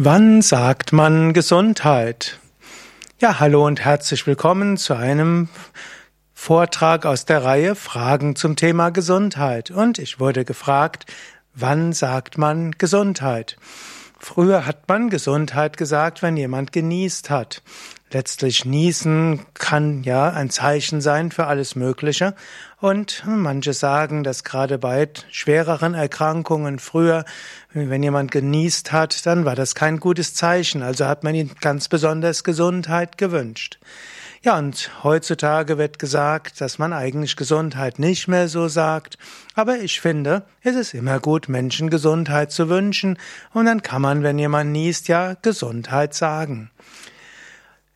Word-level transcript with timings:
Wann 0.00 0.42
sagt 0.42 0.92
man 0.92 1.32
Gesundheit? 1.32 2.38
Ja, 3.18 3.40
hallo 3.40 3.66
und 3.66 3.84
herzlich 3.84 4.28
willkommen 4.28 4.76
zu 4.76 4.94
einem 4.94 5.48
Vortrag 6.34 7.04
aus 7.04 7.24
der 7.24 7.42
Reihe 7.42 7.74
Fragen 7.74 8.36
zum 8.36 8.54
Thema 8.54 8.90
Gesundheit. 8.90 9.72
Und 9.72 9.98
ich 9.98 10.20
wurde 10.20 10.44
gefragt, 10.44 11.12
wann 11.52 11.92
sagt 11.92 12.38
man 12.38 12.70
Gesundheit? 12.78 13.56
Früher 14.20 14.66
hat 14.66 14.88
man 14.88 15.10
Gesundheit 15.10 15.76
gesagt, 15.76 16.22
wenn 16.22 16.36
jemand 16.36 16.70
genießt 16.70 17.28
hat. 17.28 17.62
Letztlich 18.10 18.64
niesen 18.64 19.44
kann 19.52 20.02
ja 20.02 20.30
ein 20.30 20.48
Zeichen 20.48 21.02
sein 21.02 21.30
für 21.30 21.46
alles 21.46 21.76
Mögliche. 21.76 22.34
Und 22.80 23.22
manche 23.26 23.74
sagen, 23.74 24.24
dass 24.24 24.44
gerade 24.44 24.78
bei 24.78 25.08
schwereren 25.30 25.92
Erkrankungen 25.92 26.78
früher, 26.78 27.24
wenn 27.74 28.02
jemand 28.02 28.30
genießt 28.30 28.92
hat, 28.92 29.26
dann 29.26 29.44
war 29.44 29.56
das 29.56 29.74
kein 29.74 30.00
gutes 30.00 30.32
Zeichen. 30.32 30.82
Also 30.82 31.06
hat 31.06 31.22
man 31.22 31.34
ihm 31.34 31.50
ganz 31.60 31.88
besonders 31.88 32.44
Gesundheit 32.44 33.18
gewünscht. 33.18 33.78
Ja, 34.42 34.56
und 34.56 34.90
heutzutage 35.02 35.76
wird 35.76 35.98
gesagt, 35.98 36.60
dass 36.60 36.78
man 36.78 36.92
eigentlich 36.94 37.36
Gesundheit 37.36 37.98
nicht 37.98 38.28
mehr 38.28 38.48
so 38.48 38.68
sagt. 38.68 39.18
Aber 39.54 39.80
ich 39.80 40.00
finde, 40.00 40.44
es 40.62 40.76
ist 40.76 40.94
immer 40.94 41.18
gut, 41.18 41.48
Menschen 41.48 41.90
Gesundheit 41.90 42.52
zu 42.52 42.68
wünschen. 42.70 43.18
Und 43.52 43.66
dann 43.66 43.82
kann 43.82 44.00
man, 44.00 44.22
wenn 44.22 44.38
jemand 44.38 44.70
niest, 44.70 45.08
ja 45.08 45.34
Gesundheit 45.42 46.14
sagen. 46.14 46.70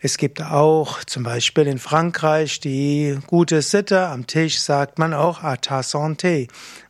Es 0.05 0.16
gibt 0.16 0.42
auch 0.42 1.05
zum 1.05 1.23
Beispiel 1.23 1.69
in 1.69 1.79
Frankreich 1.79 2.59
die 2.59 3.16
gute 3.29 3.62
Sitte. 3.62 4.09
Am 4.09 4.27
Tisch 4.27 4.60
sagt 4.60 4.98
man 4.98 5.15
auch 5.15 5.45
à 5.45 5.56
ta 5.56 5.79
santé. 5.79 6.48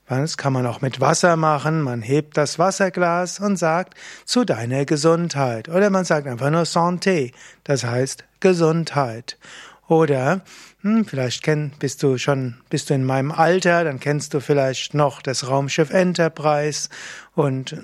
Das 0.08 0.38
kann 0.38 0.54
man 0.54 0.66
auch 0.66 0.80
mit 0.80 0.98
Wasser 0.98 1.36
machen. 1.36 1.82
Man 1.82 2.00
hebt 2.00 2.38
das 2.38 2.58
Wasserglas 2.58 3.38
und 3.38 3.58
sagt 3.58 3.98
zu 4.24 4.46
deiner 4.46 4.86
Gesundheit. 4.86 5.68
Oder 5.68 5.90
man 5.90 6.06
sagt 6.06 6.26
einfach 6.26 6.48
nur 6.48 6.62
santé. 6.62 7.32
Das 7.64 7.84
heißt 7.84 8.24
Gesundheit. 8.40 9.36
Oder 9.88 10.40
hm, 10.80 11.04
vielleicht 11.04 11.42
kenn, 11.42 11.72
bist 11.78 12.02
du 12.02 12.16
schon, 12.16 12.56
bist 12.70 12.88
du 12.88 12.94
in 12.94 13.04
meinem 13.04 13.30
Alter, 13.30 13.84
dann 13.84 14.00
kennst 14.00 14.32
du 14.32 14.40
vielleicht 14.40 14.94
noch 14.94 15.20
das 15.20 15.46
Raumschiff 15.46 15.90
Enterprise 15.90 16.88
und 17.34 17.76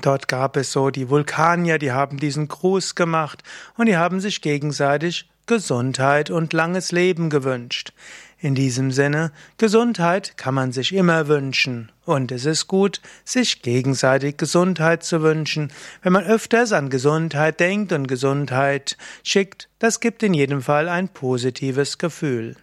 Dort 0.00 0.28
gab 0.28 0.56
es 0.56 0.72
so 0.72 0.90
die 0.90 1.08
Vulkanier, 1.08 1.78
die 1.78 1.92
haben 1.92 2.18
diesen 2.18 2.48
Gruß 2.48 2.94
gemacht 2.94 3.42
und 3.76 3.86
die 3.86 3.96
haben 3.96 4.20
sich 4.20 4.40
gegenseitig 4.40 5.28
Gesundheit 5.46 6.30
und 6.30 6.52
langes 6.52 6.92
Leben 6.92 7.30
gewünscht. 7.30 7.92
In 8.40 8.54
diesem 8.54 8.92
Sinne, 8.92 9.32
Gesundheit 9.56 10.36
kann 10.36 10.54
man 10.54 10.70
sich 10.70 10.94
immer 10.94 11.26
wünschen. 11.26 11.90
Und 12.04 12.30
es 12.30 12.44
ist 12.44 12.68
gut, 12.68 13.00
sich 13.24 13.62
gegenseitig 13.62 14.36
Gesundheit 14.36 15.02
zu 15.02 15.22
wünschen. 15.22 15.72
Wenn 16.02 16.12
man 16.12 16.24
öfters 16.24 16.72
an 16.72 16.88
Gesundheit 16.88 17.58
denkt 17.58 17.92
und 17.92 18.06
Gesundheit 18.06 18.96
schickt, 19.24 19.68
das 19.80 19.98
gibt 19.98 20.22
in 20.22 20.34
jedem 20.34 20.62
Fall 20.62 20.88
ein 20.88 21.08
positives 21.08 21.98
Gefühl. 21.98 22.54